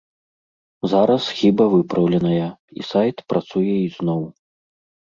[0.93, 2.49] Зараз хіба выпраўленая,
[2.81, 4.21] і сайт працуе ізноў.